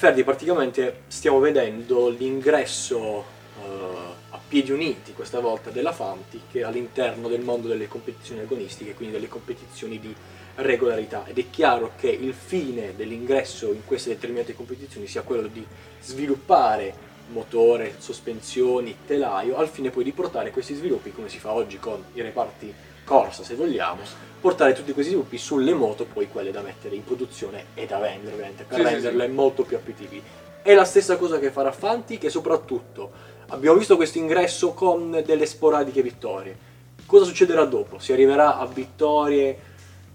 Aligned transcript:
Ferdi 0.00 0.24
praticamente 0.24 1.02
stiamo 1.08 1.40
vedendo 1.40 2.08
l'ingresso 2.08 3.22
eh, 3.62 3.66
a 4.30 4.40
piedi 4.48 4.72
uniti 4.72 5.12
questa 5.12 5.40
volta 5.40 5.68
della 5.68 5.92
Fantic 5.92 6.62
all'interno 6.62 7.28
del 7.28 7.42
mondo 7.42 7.68
delle 7.68 7.86
competizioni 7.86 8.40
agonistiche, 8.40 8.94
quindi 8.94 9.16
delle 9.16 9.28
competizioni 9.28 10.00
di 10.00 10.14
regolarità. 10.54 11.26
Ed 11.26 11.36
è 11.36 11.50
chiaro 11.50 11.92
che 11.98 12.08
il 12.08 12.32
fine 12.32 12.96
dell'ingresso 12.96 13.74
in 13.74 13.84
queste 13.84 14.08
determinate 14.08 14.54
competizioni 14.54 15.06
sia 15.06 15.20
quello 15.20 15.48
di 15.48 15.66
sviluppare 16.00 16.94
motore, 17.28 17.96
sospensioni, 17.98 18.96
telaio, 19.06 19.56
al 19.56 19.68
fine 19.68 19.90
poi 19.90 20.04
di 20.04 20.12
portare 20.12 20.50
questi 20.50 20.72
sviluppi, 20.72 21.12
come 21.12 21.28
si 21.28 21.38
fa 21.38 21.52
oggi 21.52 21.78
con 21.78 22.02
i 22.14 22.22
reparti 22.22 22.74
corsa 23.10 23.42
se 23.42 23.56
vogliamo, 23.56 24.02
portare 24.40 24.72
tutti 24.72 24.92
questi 24.92 25.10
sviluppi 25.10 25.36
sulle 25.36 25.74
moto, 25.74 26.04
poi 26.04 26.28
quelle 26.28 26.52
da 26.52 26.60
mettere 26.60 26.94
in 26.94 27.02
produzione 27.02 27.64
e 27.74 27.84
da 27.84 27.98
vendere 27.98 28.34
ovviamente, 28.34 28.62
per 28.62 28.78
Sì, 28.78 28.84
sì, 28.86 28.92
renderle 28.92 29.26
sì. 29.26 29.32
molto 29.32 29.64
più 29.64 29.76
appetibili. 29.76 30.22
È 30.62 30.72
la 30.74 30.84
stessa 30.84 31.16
cosa 31.16 31.40
che 31.40 31.50
farà 31.50 31.72
Fanti, 31.72 32.18
che 32.18 32.30
soprattutto 32.30 33.10
abbiamo 33.48 33.76
visto 33.76 33.96
questo 33.96 34.18
ingresso 34.18 34.74
con 34.74 35.22
delle 35.26 35.46
sporadiche 35.46 36.02
vittorie. 36.02 36.56
Cosa 37.04 37.24
succederà 37.24 37.64
dopo? 37.64 37.98
Si 37.98 38.12
arriverà 38.12 38.58
a 38.58 38.66
vittorie 38.66 39.58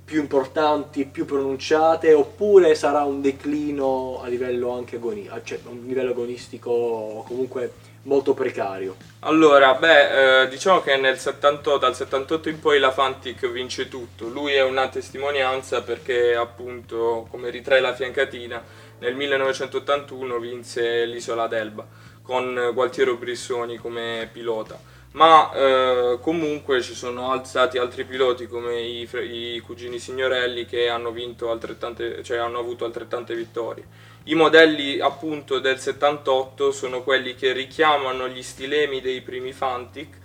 più 0.05 0.20
importanti, 0.20 1.05
più 1.05 1.26
pronunciate, 1.26 2.13
oppure 2.13 2.76
sarà 2.76 3.02
un 3.04 3.22
declino 3.22 4.22
a 4.23 4.27
livello 4.27 4.72
anche 4.72 4.98
agoni- 4.98 5.27
cioè 5.44 5.59
un 5.66 5.84
livello 5.88 6.12
agonistico 6.12 7.23
comunque 7.27 7.73
molto 8.04 8.36
precario? 8.36 8.96
Allora, 9.22 9.73
beh, 9.73 10.44
eh, 10.44 10.48
diciamo 10.48 10.82
che 10.82 10.96
nel 10.98 11.18
78, 11.18 11.80
dal 11.80 11.96
78 11.96 12.49
in 12.49 12.60
poi 12.60 12.80
la 12.80 12.91
Fantic 12.91 13.49
vince 13.49 13.88
tutto. 13.88 14.27
Lui 14.27 14.54
è 14.54 14.62
una 14.62 14.88
testimonianza 14.90 15.82
perché 15.82 16.35
appunto, 16.35 17.27
come 17.32 17.49
ritrae 17.49 17.79
la 17.79 17.96
fiancatina, 17.96 18.63
nel 18.99 19.16
1981 19.16 20.38
vinse 20.38 21.05
l'isola 21.05 21.48
d'Elba 21.48 21.85
con 22.22 22.72
Gualtiero 22.74 23.16
Brissoni 23.16 23.77
come 23.77 24.29
pilota. 24.32 24.79
Ma 25.16 25.49
eh, 25.54 26.18
comunque 26.20 26.82
ci 26.82 26.94
sono 26.94 27.32
al- 27.32 27.46
stati 27.48 27.77
altri 27.77 28.04
piloti 28.04 28.48
come 28.48 28.82
i, 28.82 29.08
i 29.32 29.60
cugini 29.62 29.98
Signorelli 29.98 30.66
che 30.66 30.90
hanno 30.90 31.12
vinto 31.12 31.52
altrettante, 31.52 32.22
cioè 32.22 32.38
hanno 32.38 32.60
avuto 32.60 32.84
altrettante 32.84 33.34
vittorie. 33.34 33.85
I 34.26 34.35
modelli 34.35 34.99
appunto 34.99 35.60
del 35.60 35.80
78 35.80 36.72
sono 36.72 37.02
quelli 37.02 37.34
che 37.35 37.54
richiamano 37.54 38.27
gli 38.27 38.44
stilemi 38.44 38.99
dei 38.99 39.22
primi 39.22 39.54
Fantic 39.54 40.18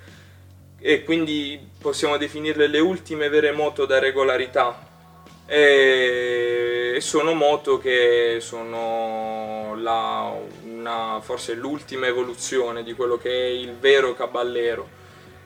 e 0.80 1.04
quindi 1.04 1.60
possiamo 1.80 2.16
definirle 2.16 2.66
le 2.66 2.80
ultime 2.80 3.28
vere 3.28 3.52
moto 3.52 3.86
da 3.86 4.00
regolarità. 4.00 4.88
E 5.46 6.96
sono 7.00 7.32
moto 7.34 7.78
che 7.78 8.38
sono 8.40 9.74
la- 9.76 10.32
una- 10.80 11.20
forse 11.20 11.54
l'ultima 11.54 12.06
evoluzione 12.06 12.82
di 12.82 12.94
quello 12.94 13.16
che 13.16 13.30
è 13.30 13.46
il 13.46 13.74
vero 13.76 14.14
caballero. 14.14 14.98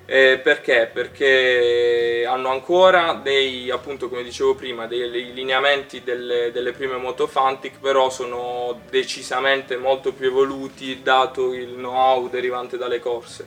Eh, 0.07 0.39
perché? 0.43 0.91
Perché 0.93 2.27
hanno 2.29 2.51
ancora 2.51 3.15
dei, 3.23 3.71
appunto 3.71 4.09
come 4.11 4.23
dicevo 4.23 4.55
prima, 4.55 4.87
dei 4.87 5.33
lineamenti 5.33 6.03
delle, 6.03 6.51
delle 6.53 6.73
prime 6.73 6.97
moto 6.99 7.27
Fantic, 7.27 7.79
però 7.81 8.11
sono 8.11 8.81
decisamente 8.91 9.77
molto 9.79 10.13
più 10.13 10.27
evoluti 10.27 11.01
dato 11.03 11.55
il 11.55 11.75
know-how 11.75 12.29
derivante 12.29 12.77
dalle 12.77 13.01
corse. 13.01 13.47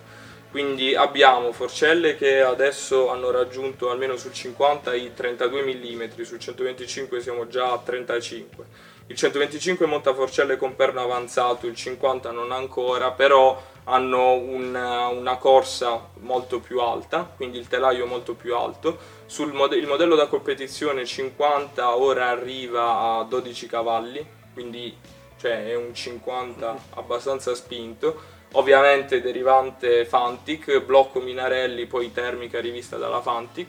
Quindi 0.49 0.95
abbiamo 0.95 1.52
forcelle 1.52 2.15
che 2.15 2.41
adesso 2.41 3.09
hanno 3.09 3.30
raggiunto 3.30 3.91
almeno 3.91 4.15
sul 4.15 4.33
50 4.33 4.95
i 4.95 5.13
32 5.13 5.61
mm, 5.61 6.21
sul 6.23 6.39
125 6.39 7.21
siamo 7.21 7.47
già 7.47 7.71
a 7.73 7.77
35. 7.77 8.65
Il 9.10 9.16
125 9.16 9.86
monta 9.86 10.14
forcelle 10.14 10.58
con 10.58 10.76
perno 10.76 11.02
avanzato, 11.02 11.66
il 11.66 11.76
50 11.76 12.32
non 12.32 12.52
ancora, 12.52 13.12
però 13.12 13.62
hanno 13.86 14.34
una, 14.34 15.08
una 15.08 15.38
corsa 15.38 16.10
molto 16.20 16.60
più 16.60 16.82
alta, 16.82 17.23
quindi 17.23 17.58
il 17.58 17.70
telaio 17.70 18.06
molto 18.06 18.34
più 18.34 18.54
alto. 18.54 18.98
Sul 19.26 19.54
mode- 19.54 19.78
il 19.78 19.88
modello 19.88 20.16
da 20.16 20.28
competizione 20.28 21.06
50 21.06 21.95
ora 21.95 22.28
arriva 22.28 23.18
a 23.18 23.23
12 23.23 23.68
cavalli, 23.68 24.26
quindi 24.54 24.94
cioè, 25.39 25.68
è 25.68 25.76
un 25.76 25.94
50 25.94 26.78
abbastanza 26.95 27.56
spinto. 27.56 28.36
Ovviamente 28.54 29.22
derivante 29.22 30.04
Fantic, 30.06 30.82
blocco 30.82 31.22
Minarelli, 31.22 31.86
poi 31.86 32.12
termica 32.12 32.60
rivista 32.60 32.98
dalla 32.98 33.22
Fantic. 33.22 33.68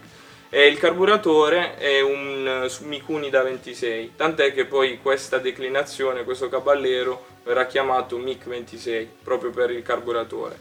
E 0.50 0.66
il 0.66 0.78
carburatore 0.78 1.76
è 1.76 2.00
un 2.00 2.64
eh, 2.64 2.84
Mikuni 2.86 3.28
da 3.28 3.42
26, 3.42 4.12
tant'è 4.16 4.54
che 4.54 4.64
poi 4.64 4.98
questa 5.02 5.36
declinazione, 5.36 6.24
questo 6.24 6.48
caballero, 6.48 7.26
verrà 7.44 7.66
chiamato 7.66 8.16
MiC 8.16 8.46
26 8.46 9.08
proprio 9.22 9.50
per 9.50 9.70
il 9.70 9.82
carburatore. 9.82 10.58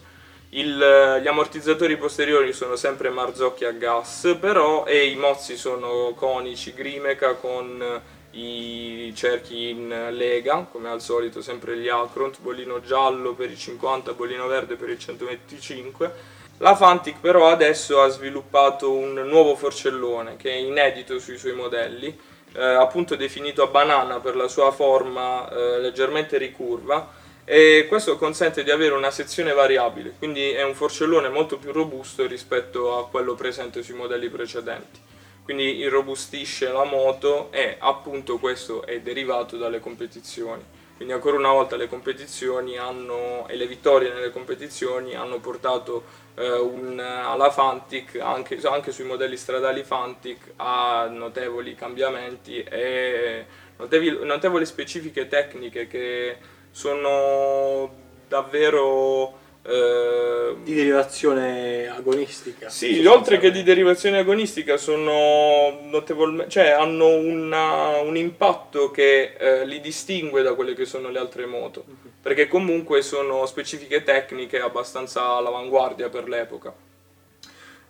Il- 0.50 1.20
gli 1.22 1.26
ammortizzatori 1.26 1.96
posteriori 1.96 2.52
sono 2.52 2.76
sempre 2.76 3.08
Marzocchi 3.08 3.64
a 3.64 3.72
gas, 3.72 4.36
però 4.38 4.84
e 4.84 5.06
i 5.06 5.16
mozzi 5.16 5.56
sono 5.56 6.12
conici 6.14 6.74
Grimeca 6.74 7.32
con 7.36 7.80
eh, 7.80 8.38
i 8.38 9.12
cerchi 9.16 9.70
in 9.70 10.08
lega, 10.10 10.68
come 10.70 10.90
al 10.90 11.00
solito 11.00 11.40
sempre 11.40 11.78
gli 11.78 11.88
Acront, 11.88 12.40
bollino 12.42 12.82
giallo 12.82 13.32
per 13.32 13.50
il 13.50 13.58
50, 13.58 14.12
bollino 14.12 14.46
verde 14.48 14.76
per 14.76 14.90
il 14.90 14.98
125. 14.98 16.36
La 16.60 16.74
Fantic 16.74 17.20
però 17.20 17.48
adesso 17.48 18.02
ha 18.02 18.08
sviluppato 18.08 18.90
un 18.90 19.14
nuovo 19.14 19.54
forcellone 19.54 20.36
che 20.36 20.50
è 20.50 20.56
inedito 20.56 21.20
sui 21.20 21.38
suoi 21.38 21.54
modelli, 21.54 22.18
eh, 22.52 22.60
appunto 22.60 23.14
definito 23.14 23.62
a 23.62 23.68
banana 23.68 24.18
per 24.18 24.34
la 24.34 24.48
sua 24.48 24.72
forma 24.72 25.48
eh, 25.48 25.78
leggermente 25.78 26.36
ricurva 26.36 27.12
e 27.44 27.86
questo 27.88 28.16
consente 28.18 28.64
di 28.64 28.72
avere 28.72 28.94
una 28.94 29.12
sezione 29.12 29.52
variabile, 29.52 30.14
quindi 30.18 30.50
è 30.50 30.64
un 30.64 30.74
forcellone 30.74 31.28
molto 31.28 31.58
più 31.58 31.70
robusto 31.70 32.26
rispetto 32.26 32.98
a 32.98 33.08
quello 33.08 33.34
presente 33.34 33.84
sui 33.84 33.94
modelli 33.94 34.28
precedenti. 34.28 35.00
Quindi 35.44 35.76
irrobustisce 35.76 36.70
la 36.72 36.84
moto 36.84 37.52
e 37.52 37.76
appunto 37.78 38.36
questo 38.38 38.84
è 38.84 39.00
derivato 39.00 39.56
dalle 39.56 39.78
competizioni. 39.78 40.62
Quindi 40.98 41.14
ancora 41.14 41.36
una 41.36 41.52
volta 41.52 41.76
le 41.76 41.86
competizioni 41.88 42.76
hanno, 42.76 43.46
e 43.48 43.54
le 43.54 43.68
vittorie 43.68 44.12
nelle 44.12 44.32
competizioni 44.32 45.14
hanno 45.14 45.38
portato 45.38 46.02
eh, 46.34 46.50
un- 46.58 46.98
alla 46.98 47.50
Fantic, 47.50 48.18
anche, 48.20 48.58
anche 48.64 48.90
sui 48.90 49.04
modelli 49.04 49.36
stradali 49.36 49.84
Fantic, 49.84 50.54
a 50.56 51.06
notevoli 51.08 51.76
cambiamenti 51.76 52.62
e 52.64 53.46
notevoli, 53.76 54.26
notevoli 54.26 54.66
specifiche 54.66 55.28
tecniche 55.28 55.86
che 55.86 56.36
sono 56.72 57.90
davvero... 58.26 59.46
eh, 59.68 60.56
Di 60.62 60.74
derivazione 60.74 61.88
agonistica. 61.88 62.68
sì, 62.70 63.04
oltre 63.06 63.38
che 63.38 63.50
di 63.50 63.62
derivazione 63.62 64.18
agonistica 64.18 64.76
sono 64.78 65.78
notevolmente, 65.82 66.50
cioè 66.50 66.70
hanno 66.70 67.08
una- 67.16 67.98
un 68.00 68.16
impatto 68.16 68.90
che 68.90 69.34
eh, 69.38 69.66
li 69.66 69.80
distingue 69.80 70.42
da 70.42 70.54
quelle 70.54 70.74
che 70.74 70.86
sono 70.86 71.10
le 71.10 71.18
altre 71.18 71.44
moto, 71.46 71.84
perché 72.22 72.48
comunque 72.48 73.02
sono 73.02 73.44
specifiche 73.46 74.02
tecniche 74.02 74.58
abbastanza 74.60 75.34
all'avanguardia 75.36 76.08
per 76.08 76.28
l'epoca. 76.28 76.72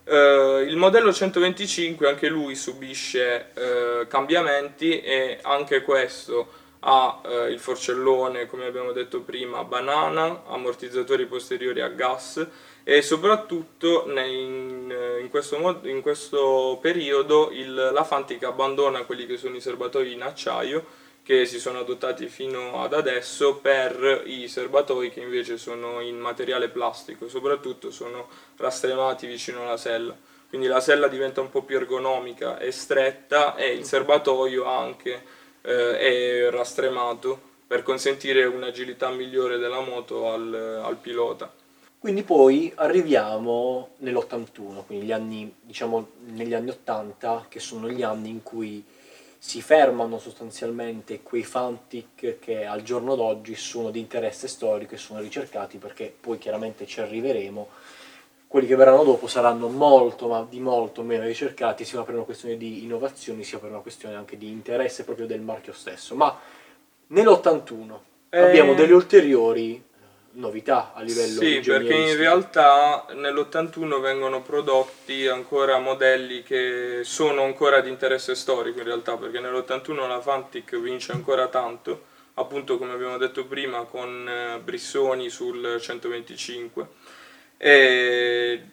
Eh, 0.05 0.65
il 0.67 0.75
modello 0.75 1.13
125 1.13 2.07
anche 2.07 2.27
lui 2.29 2.55
subisce 2.55 3.51
eh, 3.53 4.07
cambiamenti 4.07 4.99
e 5.01 5.37
anche 5.43 5.81
questo 5.83 6.47
ha 6.79 7.21
eh, 7.25 7.51
il 7.51 7.59
forcellone, 7.59 8.45
come 8.45 8.65
abbiamo 8.65 8.91
detto 8.91 9.21
prima, 9.21 9.59
a 9.59 9.63
banana, 9.63 10.43
ammortizzatori 10.47 11.25
posteriori 11.25 11.81
a 11.81 11.89
gas 11.89 12.45
e 12.83 13.01
soprattutto 13.01 14.05
in, 14.07 14.93
in 15.21 15.29
questo, 15.29 15.57
mod- 15.59 15.85
in 15.85 16.01
questo 16.01 16.79
periodo 16.81 17.49
il, 17.51 17.73
la 17.73 18.03
Fantic 18.03 18.43
abbandona 18.43 19.03
quelli 19.03 19.25
che 19.25 19.37
sono 19.37 19.55
i 19.55 19.61
serbatoi 19.61 20.13
in 20.13 20.21
acciaio 20.21 21.07
che 21.21 21.45
si 21.45 21.59
sono 21.59 21.79
adottati 21.79 22.27
fino 22.27 22.81
ad 22.81 22.93
adesso 22.93 23.57
per 23.57 24.23
i 24.25 24.47
serbatoi 24.47 25.11
che 25.11 25.19
invece 25.19 25.57
sono 25.57 25.99
in 25.99 26.17
materiale 26.17 26.69
plastico 26.69 27.25
e 27.25 27.29
soprattutto 27.29 27.91
sono 27.91 28.27
rastremati 28.57 29.27
vicino 29.27 29.61
alla 29.61 29.77
sella. 29.77 30.17
Quindi 30.47 30.65
la 30.65 30.79
sella 30.79 31.07
diventa 31.07 31.41
un 31.41 31.51
po' 31.51 31.61
più 31.61 31.75
ergonomica 31.75 32.57
e 32.57 32.71
stretta 32.71 33.55
e 33.55 33.73
il 33.73 33.85
serbatoio 33.85 34.65
anche 34.65 35.21
eh, 35.69 35.99
è 35.99 36.49
rastremato 36.49 37.39
per 37.67 37.83
consentire 37.83 38.45
un'agilità 38.45 39.09
migliore 39.11 39.59
della 39.59 39.81
moto 39.81 40.31
al, 40.31 40.81
al 40.83 40.97
pilota. 40.97 41.53
Quindi 41.99 42.23
poi 42.23 42.71
arriviamo 42.75 43.89
nell'81, 43.97 44.85
quindi 44.85 45.05
gli 45.05 45.11
anni, 45.11 45.53
diciamo 45.61 46.07
negli 46.27 46.53
anni 46.53 46.69
80, 46.71 47.45
che 47.49 47.59
sono 47.59 47.89
gli 47.89 48.01
anni 48.01 48.29
in 48.29 48.41
cui 48.41 48.83
si 49.37 49.61
fermano 49.61 50.17
sostanzialmente 50.17 51.21
quei 51.21 51.43
Fantic 51.43 52.39
che 52.39 52.65
al 52.65 52.81
giorno 52.81 53.15
d'oggi 53.15 53.55
sono 53.55 53.91
di 53.91 53.99
interesse 53.99 54.47
storico 54.47 54.95
e 54.95 54.97
sono 54.97 55.19
ricercati 55.19 55.77
perché 55.77 56.13
poi 56.19 56.37
chiaramente 56.37 56.87
ci 56.87 56.99
arriveremo. 56.99 57.67
Quelli 58.49 58.65
che 58.65 58.75
verranno 58.75 59.03
dopo 59.03 59.27
saranno 59.27 59.67
molto, 59.67 60.27
ma 60.27 60.43
di 60.49 60.59
molto 60.59 61.03
meno 61.03 61.23
ricercati, 61.23 61.85
sia 61.85 62.01
per 62.01 62.15
una 62.15 62.23
questione 62.23 62.57
di 62.57 62.83
innovazioni, 62.83 63.43
sia 63.43 63.59
per 63.59 63.69
una 63.69 63.81
questione 63.81 64.15
anche 64.15 64.39
di 64.39 64.49
interesse 64.49 65.03
proprio 65.03 65.27
del 65.27 65.39
marchio 65.39 65.71
stesso. 65.71 66.15
Ma 66.15 66.35
nell'81 67.09 67.97
eh... 68.29 68.39
abbiamo 68.39 68.73
delle 68.73 68.93
ulteriori 68.93 69.83
novità 70.31 70.93
a 70.95 71.01
livello 71.01 71.39
sì, 71.39 71.59
perché 71.59 71.93
in 71.93 72.17
realtà 72.17 73.05
nell'81 73.13 74.01
vengono 74.01 74.41
prodotti 74.41 75.27
ancora 75.27 75.77
modelli 75.77 76.41
che 76.41 77.01
sono 77.03 77.43
ancora 77.43 77.81
di 77.81 77.89
interesse 77.89 78.33
storico 78.33 78.79
in 78.79 78.85
realtà, 78.85 79.15
perché 79.15 79.39
nell'81 79.39 80.07
la 80.07 80.21
Fantic 80.21 80.75
vince 80.79 81.11
ancora 81.11 81.49
tanto, 81.49 82.05
appunto 82.33 82.79
come 82.79 82.93
abbiamo 82.93 83.19
detto 83.19 83.45
prima 83.45 83.83
con 83.83 84.27
eh, 84.27 84.59
Brissoni 84.59 85.29
sul 85.29 85.77
125 85.79 86.87
e 87.61 88.63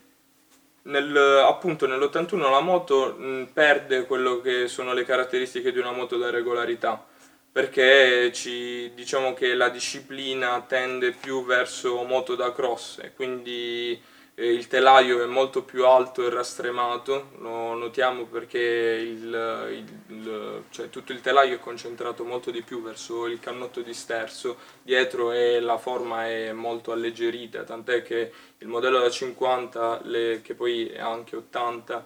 nel, 0.83 1.17
appunto 1.45 1.89
nell'81 1.89 2.39
la 2.39 2.61
moto 2.61 3.17
mh, 3.19 3.49
perde 3.53 4.07
quello 4.07 4.41
che 4.41 4.69
sono 4.69 4.93
le 4.93 5.05
caratteristiche 5.05 5.73
di 5.73 5.79
una 5.81 5.91
moto 5.91 6.17
da 6.17 6.31
regolarità 6.31 7.05
perché 7.51 8.31
ci, 8.33 8.93
diciamo 8.95 9.35
che 9.35 9.55
la 9.55 9.71
disciplina 9.71 10.61
tende 10.69 11.11
più 11.11 11.45
verso 11.45 12.05
moto 12.05 12.37
da 12.37 12.53
cross 12.53 12.99
e 13.03 13.13
quindi 13.13 14.01
il 14.39 14.67
telaio 14.67 15.23
è 15.23 15.27
molto 15.27 15.63
più 15.63 15.87
alto 15.87 16.23
e 16.27 16.29
rastremato, 16.29 17.31
lo 17.39 17.73
notiamo 17.75 18.27
perché 18.27 18.59
il, 18.59 19.95
il, 20.09 20.63
cioè, 20.69 20.91
tutto 20.91 21.13
il 21.13 21.23
telaio 21.23 21.55
è 21.55 21.59
concentrato 21.59 22.23
molto 22.23 22.51
di 22.51 22.61
più 22.61 22.83
verso 22.83 23.27
il 23.27 23.41
cannotto 23.41 23.81
di 23.81 23.95
sterzo, 23.95 24.59
dietro 24.83 25.33
e 25.33 25.59
la 25.61 25.79
forma 25.79 26.27
è 26.27 26.53
molto 26.53 26.93
alleggerita, 26.93 27.65
tant'è 27.65 28.03
che 28.03 28.31
il 28.59 28.69
modello 28.69 28.99
da 28.99 29.09
50, 29.09 30.01
le, 30.05 30.41
che 30.43 30.55
poi 30.55 30.89
è 30.89 31.01
anche 31.01 31.37
80, 31.37 32.05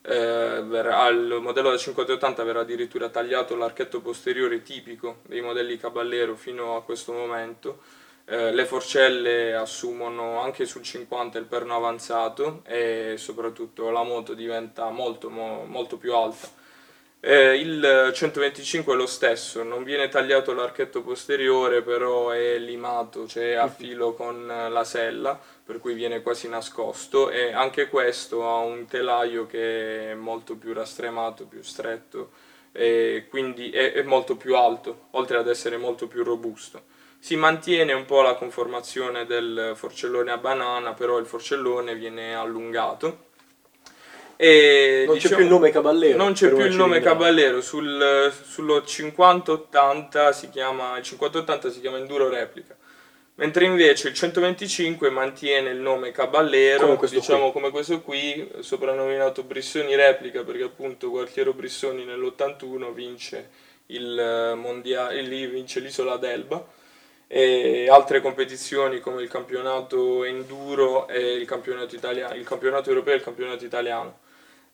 eh, 0.00 0.62
verrà, 0.64 1.00
al 1.00 1.38
modello 1.42 1.70
da 1.70 1.76
5080 1.76 2.42
verrà 2.42 2.60
addirittura 2.60 3.10
tagliato 3.10 3.54
l'archetto 3.54 4.00
posteriore 4.00 4.62
tipico 4.62 5.18
dei 5.26 5.42
modelli 5.42 5.76
Caballero 5.76 6.36
fino 6.36 6.76
a 6.76 6.82
questo 6.82 7.12
momento. 7.12 8.04
Eh, 8.28 8.50
le 8.52 8.64
forcelle 8.66 9.54
assumono 9.54 10.40
anche 10.40 10.64
sul 10.66 10.82
50 10.82 11.38
il 11.38 11.44
perno 11.44 11.76
avanzato 11.76 12.62
e 12.66 13.14
soprattutto 13.18 13.90
la 13.90 14.02
moto 14.02 14.34
diventa 14.34 14.90
molto, 14.90 15.30
mo, 15.30 15.64
molto 15.64 15.96
più 15.96 16.12
alta. 16.12 16.48
Eh, 17.20 17.56
il 17.58 18.10
125 18.12 18.92
è 18.94 18.96
lo 18.96 19.06
stesso, 19.06 19.62
non 19.62 19.84
viene 19.84 20.08
tagliato 20.08 20.52
l'archetto 20.52 21.02
posteriore, 21.02 21.82
però 21.82 22.30
è 22.30 22.58
limato, 22.58 23.26
cioè 23.28 23.54
a 23.54 23.68
filo 23.68 24.14
con 24.14 24.46
la 24.46 24.84
sella 24.84 25.38
per 25.64 25.78
cui 25.80 25.94
viene 25.94 26.20
quasi 26.22 26.48
nascosto 26.48 27.30
e 27.30 27.52
anche 27.52 27.88
questo 27.88 28.48
ha 28.48 28.58
un 28.58 28.86
telaio 28.86 29.46
che 29.46 30.12
è 30.12 30.14
molto 30.14 30.56
più 30.56 30.72
rastremato, 30.72 31.46
più 31.46 31.62
stretto 31.62 32.30
e 32.72 33.26
quindi 33.30 33.70
è, 33.70 33.92
è 33.92 34.02
molto 34.02 34.36
più 34.36 34.56
alto, 34.56 35.06
oltre 35.12 35.38
ad 35.38 35.48
essere 35.48 35.76
molto 35.76 36.06
più 36.08 36.22
robusto. 36.24 36.94
Si 37.26 37.34
mantiene 37.34 37.92
un 37.92 38.04
po' 38.04 38.22
la 38.22 38.34
conformazione 38.34 39.26
del 39.26 39.72
forcellone 39.74 40.30
a 40.30 40.36
banana, 40.36 40.92
però 40.92 41.18
il 41.18 41.26
forcellone 41.26 41.96
viene 41.96 42.36
allungato. 42.36 43.24
E, 44.36 45.02
non 45.06 45.14
diciamo, 45.14 45.34
c'è 45.34 45.34
più 45.34 45.44
il 45.44 45.50
nome 45.50 45.70
Caballero. 45.70 46.16
Non 46.16 46.34
c'è 46.34 46.52
più 46.52 46.64
il 46.64 46.76
nome 46.76 47.00
Caballero, 47.00 47.60
Sul, 47.60 48.32
sullo 48.48 48.84
5080 48.84 50.30
si 50.30 50.50
chiama, 50.50 50.96
il 50.98 51.02
5080 51.02 51.68
si 51.68 51.80
chiama 51.80 51.96
Enduro 51.96 52.28
Replica 52.28 52.76
mentre 53.34 53.64
invece 53.64 54.06
il 54.06 54.14
125 54.14 55.10
mantiene 55.10 55.70
il 55.70 55.80
nome 55.80 56.12
Caballero, 56.12 56.94
come 56.94 57.08
diciamo 57.10 57.50
qui. 57.50 57.52
come 57.60 57.70
questo 57.72 58.02
qui, 58.02 58.48
soprannominato 58.60 59.42
Brissoni 59.42 59.96
Replica, 59.96 60.44
perché 60.44 60.62
appunto 60.62 61.10
Gualtiero 61.10 61.52
Brissoni 61.52 62.04
nell'81 62.04 62.92
vince, 62.94 63.50
il 63.86 64.16
eh, 64.16 64.54
mondiale, 64.54 65.22
lì 65.22 65.44
vince 65.48 65.80
l'isola 65.80 66.18
d'Elba 66.18 66.84
e 67.28 67.88
altre 67.88 68.20
competizioni 68.20 69.00
come 69.00 69.22
il 69.22 69.28
campionato 69.28 70.24
enduro 70.24 71.08
e 71.08 71.34
il 71.34 71.46
campionato, 71.46 71.94
italiano, 71.96 72.34
il 72.34 72.44
campionato 72.44 72.88
europeo 72.88 73.14
e 73.14 73.16
il 73.16 73.22
campionato 73.22 73.64
italiano. 73.64 74.18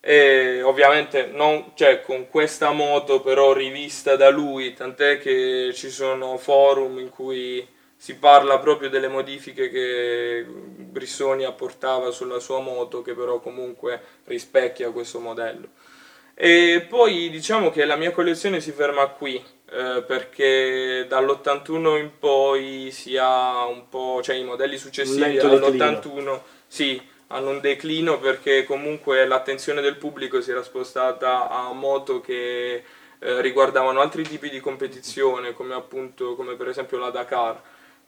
E 0.00 0.62
ovviamente 0.62 1.26
non, 1.26 1.72
cioè, 1.74 2.02
con 2.02 2.28
questa 2.28 2.72
moto 2.72 3.20
però 3.20 3.52
rivista 3.52 4.16
da 4.16 4.30
lui, 4.30 4.74
tant'è 4.74 5.18
che 5.18 5.70
ci 5.74 5.90
sono 5.90 6.36
forum 6.38 6.98
in 6.98 7.08
cui 7.10 7.66
si 7.96 8.16
parla 8.16 8.58
proprio 8.58 8.88
delle 8.90 9.06
modifiche 9.06 9.70
che 9.70 10.44
Brissoni 10.44 11.44
apportava 11.44 12.10
sulla 12.10 12.40
sua 12.40 12.58
moto 12.58 13.00
che 13.00 13.14
però 13.14 13.38
comunque 13.38 14.00
rispecchia 14.24 14.90
questo 14.90 15.20
modello. 15.20 15.68
E 16.44 16.84
poi 16.88 17.30
diciamo 17.30 17.70
che 17.70 17.84
la 17.84 17.94
mia 17.94 18.10
collezione 18.10 18.60
si 18.60 18.72
ferma 18.72 19.06
qui 19.06 19.40
eh, 19.70 20.02
perché 20.04 21.06
dall'81 21.08 22.00
in 22.00 22.10
poi 22.18 22.88
si 22.90 23.16
ha 23.16 23.64
un 23.66 23.88
po', 23.88 24.20
cioè 24.24 24.34
i 24.34 24.42
modelli 24.42 24.76
successivi 24.76 25.38
all'81 25.38 26.40
sì, 26.66 27.00
hanno 27.28 27.50
un 27.50 27.60
declino 27.60 28.18
perché 28.18 28.64
comunque 28.64 29.24
l'attenzione 29.24 29.80
del 29.80 29.98
pubblico 29.98 30.40
si 30.40 30.50
era 30.50 30.64
spostata 30.64 31.48
a 31.48 31.72
moto 31.72 32.20
che 32.20 32.82
eh, 33.20 33.40
riguardavano 33.40 34.00
altri 34.00 34.24
tipi 34.24 34.50
di 34.50 34.58
competizione 34.58 35.52
come 35.52 35.74
appunto 35.74 36.34
come 36.34 36.56
per 36.56 36.66
esempio 36.66 36.98
la 36.98 37.10
Dakar 37.10 37.62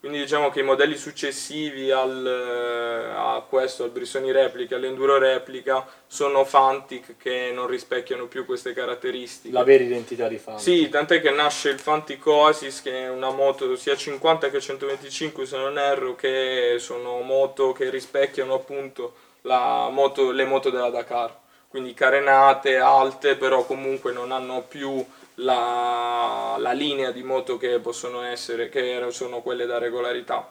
quindi 0.05 0.21
diciamo 0.21 0.51
che 0.51 0.61
i 0.61 0.65
modelli 0.65 0.99
successivi 0.99 1.91
al, 1.91 2.27
eh, 2.27 3.11
a 3.17 3.43
questo, 3.49 3.85
al 3.85 3.89
Brissoni 3.89 4.33
Replica, 4.33 4.77
all'Enduro 4.77 5.17
Replica, 5.17 5.83
sono 6.07 6.45
Fantic 6.45 7.17
che 7.17 7.51
non 7.55 7.67
rispecchiano 7.67 8.27
più 8.27 8.45
queste 8.45 8.75
caratteristiche. 8.75 9.55
La 9.55 9.65
vera 9.65 9.83
identità 9.83 10.29
di 10.29 10.37
Fantic. 10.37 10.63
Sì, 10.63 10.91
tant'è 10.91 11.23
che 11.23 11.31
nasce 11.31 11.71
il 11.71 11.79
Fantic 11.79 12.27
Oasis 12.27 12.83
che 12.83 13.05
è 13.05 13.09
una 13.09 13.31
moto 13.31 13.77
sia 13.77 13.97
50 13.97 14.51
che 14.51 14.61
125 14.61 15.47
se 15.47 15.57
non 15.57 15.79
erro, 15.79 16.15
che 16.15 16.77
sono 16.81 17.21
moto 17.21 17.73
che 17.73 17.89
rispecchiano 17.89 18.53
appunto 18.53 19.15
moto, 19.41 20.33
le 20.33 20.45
moto 20.45 20.69
della 20.69 20.91
Dakar. 20.91 21.35
Quindi 21.67 21.95
carenate, 21.95 22.77
alte, 22.77 23.37
però 23.37 23.65
comunque 23.65 24.13
non 24.13 24.33
hanno 24.33 24.67
più 24.69 25.03
la, 25.37 26.57
la 26.59 26.73
linea 26.73 27.11
di 27.11 27.23
moto 27.23 27.57
che 27.57 27.79
possono 27.81 28.23
essere, 28.23 28.69
che 28.69 29.05
sono 29.11 29.41
quelle 29.43 29.67
da 29.67 29.79
regolarità. 29.79 30.51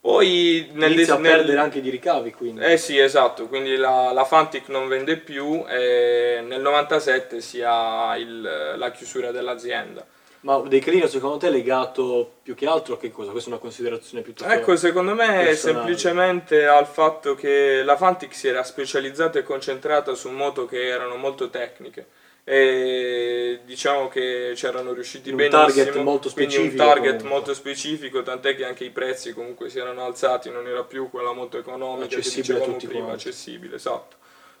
Poi 0.00 0.70
nel 0.72 0.92
Inizia 0.92 1.14
a 1.14 1.18
nel... 1.18 1.32
perdere 1.32 1.58
anche 1.58 1.80
di 1.80 1.90
ricavi 1.90 2.32
quindi. 2.32 2.62
Eh 2.62 2.76
sì, 2.76 2.96
esatto, 2.98 3.48
quindi 3.48 3.74
la, 3.76 4.12
la 4.12 4.24
Fantic 4.24 4.68
non 4.68 4.86
vende 4.86 5.16
più 5.16 5.64
e 5.66 6.44
nel 6.46 6.60
97 6.60 7.40
si 7.40 7.60
ha 7.64 8.16
il, 8.16 8.74
la 8.76 8.90
chiusura 8.92 9.32
dell'azienda. 9.32 10.06
Ma 10.40 10.60
declino 10.60 11.08
secondo 11.08 11.38
te 11.38 11.48
è 11.48 11.50
legato 11.50 12.34
più 12.42 12.54
che 12.54 12.66
altro 12.68 12.94
a 12.94 12.98
che 12.98 13.10
cosa? 13.10 13.32
Questa 13.32 13.48
è 13.48 13.52
una 13.52 13.60
considerazione 13.60 14.22
piuttosto 14.22 14.52
Ecco, 14.52 14.76
secondo 14.76 15.12
me 15.14 15.26
personale. 15.26 15.50
è 15.50 15.54
semplicemente 15.56 16.66
al 16.66 16.86
fatto 16.86 17.34
che 17.34 17.82
la 17.82 17.96
Fantic 17.96 18.32
si 18.32 18.46
era 18.46 18.62
specializzata 18.62 19.40
e 19.40 19.42
concentrata 19.42 20.14
su 20.14 20.30
moto 20.30 20.66
che 20.66 20.86
erano 20.86 21.16
molto 21.16 21.50
tecniche 21.50 22.06
e 22.48 23.58
diciamo 23.64 24.06
che 24.06 24.52
c'erano 24.54 24.92
riusciti 24.92 25.30
un 25.30 25.36
benissimo 25.36 25.64
target 25.64 25.96
molto 25.96 26.28
specifico 26.28 26.62
un 26.62 26.76
target 26.76 27.04
comunque. 27.16 27.28
molto 27.28 27.54
specifico 27.54 28.22
tant'è 28.22 28.54
che 28.54 28.64
anche 28.64 28.84
i 28.84 28.90
prezzi 28.90 29.32
comunque 29.32 29.68
si 29.68 29.80
erano 29.80 30.04
alzati 30.04 30.48
non 30.48 30.64
era 30.68 30.84
più 30.84 31.10
quella 31.10 31.32
moto 31.32 31.58
economica 31.58 32.04
accessibile 32.04 32.42
che 32.44 32.54
dicevamo 32.54 32.76
prima 32.76 33.04
quanti. 33.06 33.28
accessibile 33.28 33.74
esatto 33.74 34.14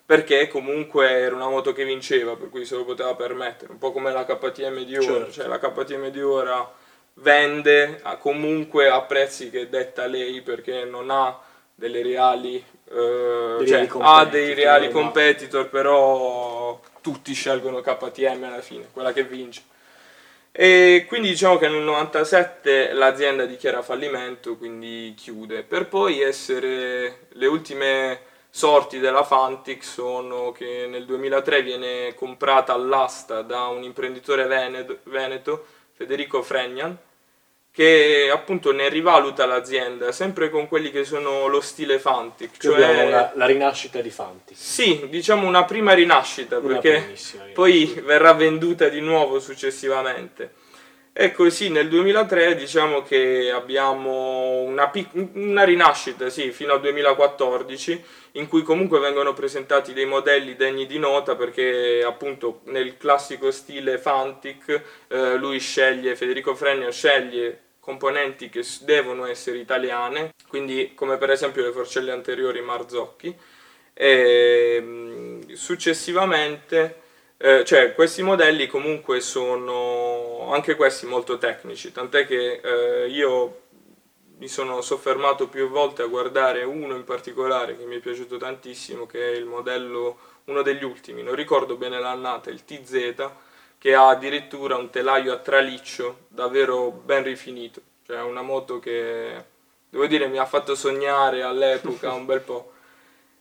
perché 0.04 0.48
comunque 0.48 1.08
era 1.08 1.36
una 1.36 1.48
moto 1.48 1.72
che 1.72 1.84
vinceva 1.84 2.34
per 2.34 2.48
cui 2.48 2.64
se 2.64 2.74
lo 2.74 2.84
poteva 2.84 3.14
permettere 3.14 3.70
un 3.70 3.78
po' 3.78 3.92
come 3.92 4.10
la 4.10 4.24
KTM 4.24 4.82
di 4.82 4.96
ora 4.96 5.04
certo. 5.04 5.30
cioè 5.30 5.46
la 5.46 5.60
KTM 5.60 6.08
di 6.08 6.22
ora 6.22 6.68
vende 7.14 8.00
a 8.02 8.16
comunque 8.16 8.88
a 8.88 9.00
prezzi 9.02 9.48
che 9.48 9.68
detta 9.68 10.06
lei 10.06 10.42
perché 10.42 10.84
non 10.84 11.10
ha 11.10 11.38
delle 11.72 12.02
reali, 12.02 12.56
eh, 12.90 13.56
dei 13.58 13.66
cioè, 13.68 13.88
ha 14.00 14.24
dei 14.24 14.54
reali 14.54 14.90
competitor 14.90 15.68
però 15.68 16.80
tutti 17.06 17.34
scelgono 17.34 17.80
KTM 17.82 18.42
alla 18.42 18.60
fine, 18.60 18.88
quella 18.92 19.12
che 19.12 19.22
vince. 19.22 19.62
E 20.50 21.04
quindi 21.06 21.28
diciamo 21.28 21.56
che 21.56 21.68
nel 21.68 21.82
97 21.82 22.92
l'azienda 22.94 23.44
dichiara 23.44 23.80
fallimento, 23.80 24.56
quindi 24.56 25.14
chiude, 25.16 25.62
per 25.62 25.86
poi 25.86 26.20
essere 26.20 27.28
le 27.28 27.46
ultime 27.46 28.20
sorti 28.50 28.98
della 28.98 29.22
Fantic 29.22 29.84
sono 29.84 30.50
che 30.50 30.88
nel 30.88 31.04
2003 31.04 31.62
viene 31.62 32.14
comprata 32.16 32.72
all'asta 32.72 33.42
da 33.42 33.66
un 33.66 33.84
imprenditore 33.84 34.44
veneto, 35.04 35.64
Federico 35.92 36.42
Fregnan, 36.42 36.98
che 37.76 38.30
appunto 38.32 38.72
ne 38.72 38.88
rivaluta 38.88 39.44
l'azienda 39.44 40.10
sempre 40.10 40.48
con 40.48 40.66
quelli 40.66 40.90
che 40.90 41.04
sono 41.04 41.46
lo 41.46 41.60
stile 41.60 41.98
Fantic. 41.98 42.56
Cioè 42.56 43.04
una, 43.04 43.32
la 43.34 43.44
rinascita 43.44 44.00
di 44.00 44.08
Fantic. 44.08 44.56
Sì, 44.56 45.08
diciamo 45.10 45.46
una 45.46 45.66
prima 45.66 45.92
rinascita 45.92 46.56
una 46.56 46.78
perché 46.78 47.14
poi 47.52 48.00
verrà 48.02 48.32
venduta 48.32 48.88
di 48.88 49.00
nuovo 49.00 49.40
successivamente. 49.40 50.54
E 51.12 51.32
così 51.32 51.68
nel 51.68 51.90
2003 51.90 52.56
diciamo 52.56 53.02
che 53.02 53.50
abbiamo 53.50 54.60
una, 54.62 54.90
una, 55.34 55.64
rinascita, 55.64 56.30
sì, 56.30 56.52
fino 56.52 56.72
al 56.72 56.80
2014, 56.80 58.04
in 58.32 58.48
cui 58.48 58.62
comunque 58.62 59.00
vengono 59.00 59.34
presentati 59.34 59.92
dei 59.92 60.06
modelli 60.06 60.56
degni 60.56 60.86
di 60.86 60.98
nota 60.98 61.36
perché 61.36 62.02
appunto 62.06 62.60
nel 62.64 62.96
classico 62.96 63.50
stile 63.50 63.98
Fantic 63.98 64.82
eh, 65.08 65.36
lui 65.36 65.58
sceglie, 65.58 66.16
Federico 66.16 66.54
Frenio 66.54 66.90
sceglie 66.90 67.64
componenti 67.86 68.48
che 68.48 68.64
devono 68.80 69.26
essere 69.26 69.58
italiane, 69.58 70.34
quindi 70.48 70.92
come 70.94 71.18
per 71.18 71.30
esempio 71.30 71.62
le 71.62 71.70
forcelle 71.70 72.10
anteriori 72.10 72.60
Marzocchi. 72.60 73.32
E, 73.94 74.78
mm, 74.82 75.52
successivamente, 75.52 77.02
eh, 77.36 77.64
cioè 77.64 77.94
questi 77.94 78.22
modelli 78.24 78.66
comunque 78.66 79.20
sono 79.20 80.50
anche 80.52 80.74
questi 80.74 81.06
molto 81.06 81.38
tecnici, 81.38 81.92
tant'è 81.92 82.26
che 82.26 82.60
eh, 82.62 83.06
io 83.08 83.62
mi 84.38 84.48
sono 84.48 84.80
soffermato 84.80 85.48
più 85.48 85.68
volte 85.68 86.02
a 86.02 86.06
guardare 86.06 86.64
uno 86.64 86.96
in 86.96 87.04
particolare 87.04 87.76
che 87.76 87.84
mi 87.86 87.96
è 87.96 88.00
piaciuto 88.00 88.36
tantissimo, 88.36 89.06
che 89.06 89.32
è 89.32 89.36
il 89.36 89.44
modello, 89.44 90.18
uno 90.46 90.62
degli 90.62 90.84
ultimi, 90.84 91.22
non 91.22 91.36
ricordo 91.36 91.76
bene 91.76 92.00
l'annata, 92.00 92.50
il 92.50 92.64
TZ, 92.64 93.14
che 93.78 93.94
ha 93.94 94.08
addirittura 94.08 94.76
un 94.76 94.90
telaio 94.90 95.32
a 95.32 95.38
traliccio 95.38 96.26
davvero 96.28 96.90
ben 96.90 97.22
rifinito, 97.22 97.80
cioè 98.06 98.22
una 98.22 98.42
moto 98.42 98.78
che 98.78 99.44
devo 99.88 100.06
dire 100.06 100.26
mi 100.28 100.38
ha 100.38 100.46
fatto 100.46 100.74
sognare 100.74 101.42
all'epoca 101.42 102.12
un 102.12 102.26
bel 102.26 102.40
po'. 102.40 102.72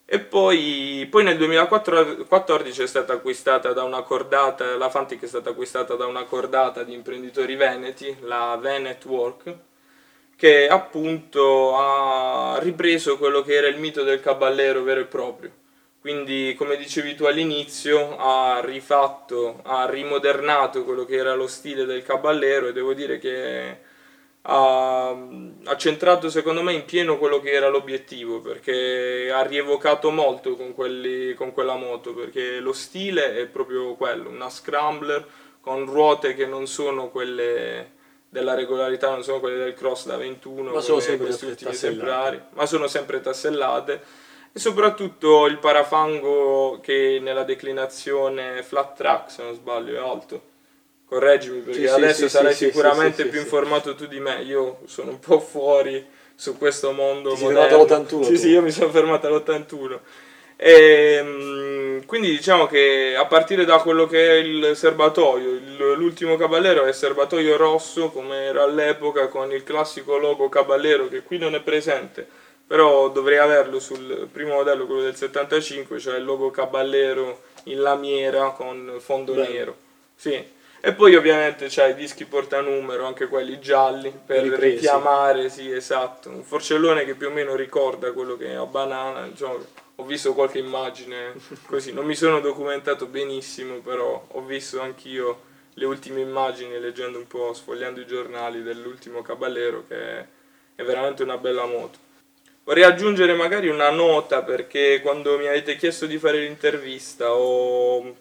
E 0.07 0.19
poi, 0.19 1.07
poi, 1.09 1.23
nel 1.23 1.37
2014 1.37 2.83
è 2.83 2.87
stata 2.87 3.13
acquistata 3.13 3.73
da 3.73 3.83
una 3.83 4.03
cordata, 4.03 4.75
la 4.77 4.89
Fantic 4.89 5.23
è 5.23 5.27
stata 5.27 5.49
acquistata 5.49 5.95
da 5.95 6.05
una 6.05 6.25
cordata 6.25 6.83
di 6.83 6.93
imprenditori 6.93 7.55
veneti, 7.55 8.15
la 8.21 8.55
Venet 8.61 9.03
Work, 9.05 9.55
che 10.35 10.67
appunto 10.67 11.75
ha 11.75 12.59
ripreso 12.59 13.17
quello 13.17 13.41
che 13.41 13.55
era 13.55 13.67
il 13.67 13.79
mito 13.79 14.03
del 14.03 14.19
caballero 14.19 14.83
vero 14.83 14.99
e 14.99 15.05
proprio 15.05 15.51
quindi, 16.05 16.53
come 16.55 16.77
dicevi 16.77 17.15
tu 17.15 17.23
all'inizio, 17.23 18.15
ha 18.17 18.61
rifatto, 18.63 19.61
ha 19.63 19.89
rimodernato 19.89 20.83
quello 20.83 21.03
che 21.03 21.15
era 21.15 21.33
lo 21.33 21.47
stile 21.47 21.85
del 21.85 22.03
caballero 22.03 22.67
e 22.67 22.73
devo 22.73 22.93
dire 22.93 23.17
che 23.17 23.77
ha, 24.43 25.09
ha 25.09 25.77
centrato 25.77 26.29
secondo 26.29 26.61
me 26.61 26.73
in 26.73 26.85
pieno 26.85 27.17
quello 27.17 27.39
che 27.39 27.49
era 27.53 27.69
l'obiettivo 27.69 28.39
perché 28.39 29.31
ha 29.33 29.41
rievocato 29.41 30.11
molto 30.11 30.55
con, 30.55 30.75
quelli, 30.75 31.33
con 31.33 31.53
quella 31.53 31.73
moto 31.73 32.13
perché 32.13 32.59
lo 32.59 32.71
stile 32.71 33.37
è 33.37 33.47
proprio 33.47 33.95
quello, 33.95 34.29
una 34.29 34.51
scrambler 34.51 35.25
con 35.59 35.87
ruote 35.87 36.35
che 36.35 36.45
non 36.45 36.67
sono 36.67 37.09
quelle 37.09 37.93
della 38.29 38.53
regolarità, 38.53 39.09
non 39.09 39.23
sono 39.23 39.39
quelle 39.39 39.57
del 39.57 39.73
cross 39.73 40.05
da 40.05 40.17
21 40.17 40.71
ma 40.71 40.81
sono 40.81 40.99
sempre 40.99 41.25
questi 41.25 41.45
ultimi 41.45 41.71
esemplari, 41.71 42.39
ma 42.51 42.67
sono 42.67 42.85
sempre 42.85 43.21
tassellate 43.21 44.24
e 44.55 44.59
soprattutto 44.59 45.47
il 45.47 45.57
parafango 45.57 46.79
che 46.81 47.19
nella 47.21 47.43
declinazione 47.43 48.63
flat 48.63 48.95
track, 48.95 49.29
se 49.29 49.43
non 49.43 49.53
sbaglio, 49.53 49.95
è 49.95 49.97
alto. 49.97 50.41
Correggimi 51.05 51.59
perché 51.59 51.81
sì, 51.81 51.87
adesso 51.87 52.21
sì, 52.21 52.29
sarai 52.29 52.53
sì, 52.53 52.67
sicuramente 52.67 53.25
più 53.25 53.41
informato 53.41 53.95
tu 53.95 54.07
di 54.07 54.21
me, 54.21 54.41
io 54.43 54.79
sono 54.85 55.11
un 55.11 55.19
po' 55.19 55.41
fuori 55.41 56.07
su 56.35 56.57
questo 56.57 56.93
mondo 56.93 57.33
Ti 57.33 57.43
moderno. 57.43 57.83
all'81? 57.83 58.23
Sì, 58.23 58.31
tu. 58.31 58.37
sì, 58.37 58.47
io 58.47 58.61
mi 58.61 58.71
sono 58.71 58.91
fermato 58.91 59.27
all'81. 59.27 59.99
E, 60.55 60.71
ehm, 60.71 62.05
quindi 62.05 62.29
diciamo 62.29 62.65
che 62.65 63.13
a 63.13 63.25
partire 63.25 63.65
da 63.65 63.79
quello 63.79 64.07
che 64.07 64.25
è 64.25 64.33
il 64.35 64.71
serbatoio, 64.73 65.49
il, 65.49 65.75
l'ultimo 65.97 66.37
caballero 66.37 66.85
è 66.85 66.87
il 66.87 66.93
serbatoio 66.93 67.57
rosso 67.57 68.09
come 68.09 68.45
era 68.45 68.63
all'epoca 68.63 69.27
con 69.27 69.51
il 69.51 69.63
classico 69.63 70.17
logo 70.17 70.47
caballero 70.47 71.09
che 71.09 71.23
qui 71.23 71.37
non 71.37 71.55
è 71.55 71.59
presente 71.59 72.43
però 72.67 73.09
dovrei 73.09 73.37
averlo 73.37 73.79
sul 73.79 74.27
primo 74.31 74.55
modello, 74.55 74.85
quello 74.85 75.01
del 75.01 75.15
75, 75.15 75.99
cioè 75.99 76.17
il 76.17 76.25
logo 76.25 76.49
caballero 76.51 77.43
in 77.65 77.81
lamiera 77.81 78.49
con 78.51 78.97
fondo 78.99 79.33
Bello. 79.33 79.47
nero. 79.51 79.75
Sì. 80.15 80.53
E 80.81 80.93
poi 80.93 81.15
ovviamente 81.15 81.65
c'è 81.65 81.87
i 81.89 81.95
dischi 81.95 82.25
portanumero, 82.25 83.05
anche 83.05 83.27
quelli 83.27 83.59
gialli, 83.59 84.13
per 84.23 84.43
Ripresi. 84.43 84.75
richiamare, 84.75 85.49
sì 85.49 85.71
esatto, 85.71 86.29
un 86.29 86.43
forcellone 86.43 87.05
che 87.05 87.15
più 87.15 87.27
o 87.27 87.31
meno 87.31 87.55
ricorda 87.55 88.11
quello 88.11 88.37
che 88.37 88.51
è 88.51 88.53
a 88.53 88.65
banana, 88.67 89.25
diciamo, 89.27 89.57
ho 89.95 90.03
visto 90.03 90.33
qualche 90.35 90.59
immagine 90.59 91.33
così, 91.65 91.91
non 91.91 92.05
mi 92.05 92.13
sono 92.13 92.39
documentato 92.39 93.07
benissimo, 93.07 93.79
però 93.79 94.27
ho 94.27 94.41
visto 94.43 94.79
anch'io 94.79 95.41
le 95.73 95.85
ultime 95.85 96.21
immagini 96.21 96.79
leggendo 96.79 97.17
un 97.17 97.25
po', 97.25 97.51
sfogliando 97.53 97.99
i 97.99 98.05
giornali 98.05 98.61
dell'ultimo 98.61 99.23
caballero 99.23 99.85
che 99.87 100.19
è 100.75 100.83
veramente 100.83 101.23
una 101.23 101.37
bella 101.37 101.65
moto. 101.65 101.97
Vorrei 102.65 102.83
aggiungere 102.83 103.35
magari 103.35 103.69
una 103.69 103.91
nota 103.91 104.41
perché 104.41 104.99
quando 104.99 105.37
mi 105.37 105.45
avete 105.45 105.75
chiesto 105.75 106.07
di 106.07 106.17
fare 106.17 106.39
l'intervista 106.39 107.31
ho, 107.31 108.15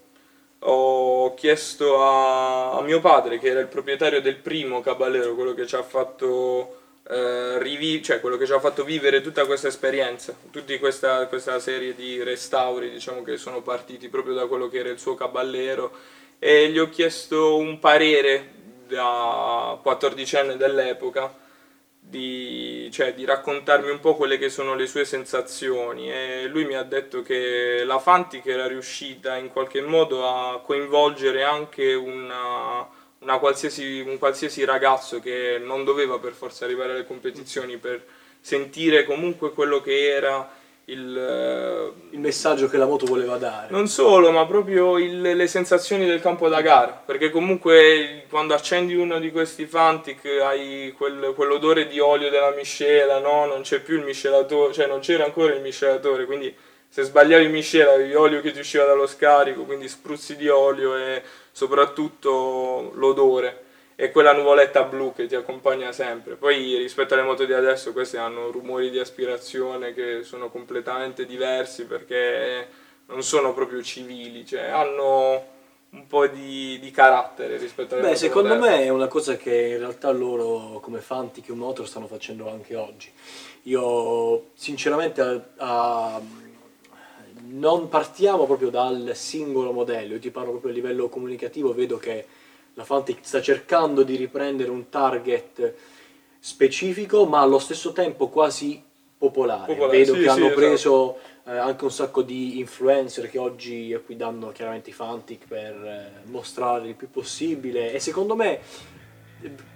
ho 0.59 1.33
chiesto 1.33 2.03
a, 2.05 2.73
a, 2.73 2.83
mio 2.83 3.01
padre, 3.01 3.39
che 3.39 3.49
era 3.49 3.61
il 3.61 3.69
proprietario 3.69 4.21
del 4.21 4.37
primo 4.37 4.83
Caballero, 4.83 5.35
quello 5.35 5.55
che 5.55 5.67
ci 5.67 5.77
ha 5.77 5.83
fatto, 5.83 6.99
eh, 7.09 7.59
rivi- 7.59 8.03
cioè 8.03 8.21
quello 8.21 8.37
che 8.37 8.45
ci 8.45 8.53
ha 8.53 8.61
fatto 8.61 8.85
vivere 8.85 9.23
tutta 9.23 9.47
questa 9.47 9.69
esperienza, 9.69 10.37
tutta 10.51 10.77
questa, 10.79 11.27
questa 11.27 11.59
serie 11.59 11.95
di 11.95 12.23
restauri 12.23 12.91
diciamo, 12.91 13.23
che 13.23 13.39
sono 13.39 13.63
partiti 13.63 14.11
proprio 14.11 14.35
da 14.35 14.45
quello 14.47 14.69
che 14.69 14.81
era 14.81 14.91
il 14.91 14.99
suo 14.99 15.15
Caballero 15.15 15.91
e 16.39 16.69
gli 16.69 16.79
ho 16.79 16.91
chiesto 16.91 17.57
un 17.57 17.79
parere 17.79 18.51
da 18.89 19.81
14enne 19.83 20.57
dell'epoca 20.57 21.44
di, 22.07 22.89
cioè, 22.93 23.15
di, 23.15 23.25
raccontarmi 23.25 23.91
un 23.91 23.99
po' 23.99 24.15
quelle 24.15 24.37
che 24.37 24.51
sono 24.51 24.75
le 24.75 24.87
sue 24.87 25.05
sensazioni. 25.05 26.13
E 26.13 26.47
lui 26.47 26.65
mi 26.65 26.75
ha 26.75 26.83
detto 26.83 27.23
che 27.23 27.83
la 27.85 27.99
Fantic 27.99 28.47
era 28.47 28.67
riuscita 28.67 29.37
in 29.37 29.49
qualche 29.49 29.81
modo 29.81 30.29
a 30.29 30.61
coinvolgere 30.61 31.43
anche 31.43 31.95
una, 31.95 32.87
una 33.21 33.39
qualsiasi, 33.39 34.01
un 34.07 34.19
qualsiasi 34.19 34.65
ragazzo 34.65 35.21
che 35.21 35.59
non 35.59 35.85
doveva 35.85 36.19
per 36.19 36.33
forza 36.33 36.67
arrivare 36.67 36.93
alle 36.93 37.07
competizioni 37.07 37.79
per 37.79 38.05
sentire 38.41 39.05
comunque 39.05 39.53
quello 39.53 39.81
che 39.81 40.11
era 40.11 40.63
il, 40.87 41.93
il, 42.11 42.19
messaggio 42.19 42.69
che 42.69 42.77
la 42.77 42.87
moto 42.87 43.07
voleva 43.07 43.39
dare. 43.39 43.69
Non 43.71 43.89
solo, 43.89 44.31
ma 44.31 44.45
proprio 44.45 44.99
il, 44.99 45.21
le 45.21 45.47
sensazioni 45.47 46.05
del 46.07 46.21
campo 46.21 46.49
da 46.49 46.61
gara, 46.61 46.93
perché 46.93 47.31
comunque 47.31 48.27
quando 48.29 48.55
accendi 48.55 48.95
uno 48.95 49.19
di 49.19 49.31
questi 49.31 49.67
Fantic 49.67 50.27
hai 50.43 50.93
quel, 50.97 51.33
quell'odore 51.35 51.87
di 51.87 52.01
olio 52.01 52.29
della 52.29 52.51
miscela, 52.51 53.19
no? 53.19 53.47
non 53.47 53.63
c'è 53.63 53.81
più 53.81 53.97
il 53.97 54.05
miscelatore, 54.05 54.75
cioè 54.75 54.87
non 54.87 55.01
c'era 55.01 55.25
ancora 55.25 55.55
il 55.55 55.63
miscelatore, 55.63 56.27
quindi 56.27 56.55
se 56.89 57.03
sbagliavi 57.03 57.49
miscela 57.49 57.93
avevi 57.93 58.15
olio 58.15 58.41
che 58.41 58.53
ti 58.53 58.59
usciva 58.59 58.85
dallo 58.85 59.07
scarico, 59.07 59.65
quindi 59.65 59.89
spruzzi 59.89 60.37
di 60.37 60.49
olio 60.49 60.97
e 60.97 61.23
soprattutto 61.51 62.93
l'odore 62.95 63.64
e 63.97 64.11
quella 64.11 64.33
nuvoletta 64.33 64.85
blu 64.85 65.13
che 65.15 65.27
ti 65.27 65.35
accompagna 65.35 65.93
sempre. 65.93 66.35
Poi 66.35 66.77
rispetto 66.77 67.15
alle 67.15 67.23
moto 67.23 67.45
di 67.45 67.53
adesso 67.53 67.93
queste 67.93 68.19
hanno 68.19 68.51
rumori 68.51 68.91
di 68.91 68.99
aspirazione 68.99 69.95
che 69.95 70.23
sono 70.23 70.51
completamente 70.51 71.27
diversi 71.27 71.85
perché 71.85 72.67
non 73.07 73.23
sono 73.23 73.53
proprio 73.53 73.83
civili, 73.83 74.45
cioè 74.47 74.65
hanno 74.65 75.53
un 75.91 76.07
po' 76.09 76.27
di, 76.27 76.79
di 76.81 76.91
carattere 76.91 77.57
rispetto 77.57 77.95
alle 77.95 78.03
Beh, 78.03 78.09
moto 78.09 78.21
secondo 78.21 78.55
moderne. 78.55 78.77
me 78.79 78.85
è 78.85 78.89
una 78.89 79.07
cosa 79.07 79.37
che 79.37 79.55
in 79.55 79.79
realtà 79.79 80.11
loro 80.11 80.81
come 80.81 81.01
Fantic 81.01 81.49
e 81.49 81.53
Motor 81.53 81.87
stanno 81.87 82.09
facendo 82.09 82.51
anche 82.51 82.75
oggi. 82.75 83.13
Io 83.65 84.47
sinceramente 84.55 85.21
a, 85.21 85.41
a, 85.57 86.21
non 87.47 87.89
partiamo 87.89 88.47
proprio 88.47 88.71
dal 88.71 89.13
singolo 89.15 89.71
modello, 89.71 90.15
io 90.15 90.19
ti 90.19 90.31
parlo 90.31 90.51
proprio 90.51 90.73
a 90.73 90.75
livello 90.75 91.09
comunicativo, 91.09 91.73
vedo 91.73 91.97
che 91.97 92.27
la 92.75 92.85
Fantic 92.85 93.19
sta 93.23 93.41
cercando 93.41 94.03
di 94.03 94.17
riprendere 94.17 94.71
un 94.71 94.89
target 94.89 95.75
specifico 96.39 97.25
ma 97.25 97.41
allo 97.41 97.59
stesso 97.59 97.93
tempo 97.93 98.29
quasi 98.29 98.83
popolare. 99.17 99.73
popolare 99.73 99.99
Vedo 99.99 100.13
sì, 100.13 100.19
che 100.19 100.25
sì, 100.25 100.29
hanno 100.29 100.47
esatto. 100.47 100.61
preso 100.61 101.19
eh, 101.47 101.57
anche 101.57 101.85
un 101.85 101.91
sacco 101.91 102.23
di 102.23 102.59
influencer 102.59 103.31
che 103.31 103.39
oggi 103.39 103.99
danno 104.09 104.51
chiaramente 104.53 104.91
i 104.91 104.93
Fantic 104.93 105.47
per 105.47 105.75
eh, 105.75 106.29
mostrare 106.31 106.89
il 106.89 106.95
più 106.95 107.11
possibile 107.11 107.93
e 107.93 108.01
secondo 108.01 108.35
me 108.35 108.61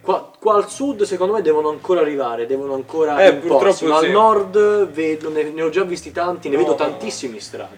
qua, 0.00 0.32
qua, 0.38 0.54
al 0.54 0.70
sud 0.70 1.02
secondo 1.02 1.34
me 1.34 1.42
devono 1.42 1.68
ancora 1.68 2.00
arrivare, 2.00 2.46
devono 2.46 2.74
ancora 2.74 3.22
eh, 3.24 3.30
imporsi, 3.30 3.86
ma 3.86 3.98
al 3.98 4.10
nord 4.10 4.90
vedo, 4.90 5.30
ne, 5.30 5.44
ne, 5.44 5.62
ho 5.62 5.68
già 5.68 5.84
visti 5.84 6.10
tanti, 6.10 6.48
ne 6.48 6.56
no, 6.56 6.62
vedo 6.62 6.74
tantissimi 6.74 7.34
in 7.34 7.40
strada. 7.40 7.76